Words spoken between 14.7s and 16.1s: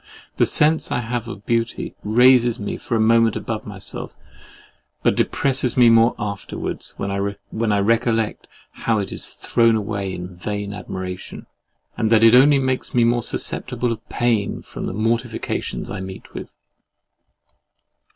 the mortifications I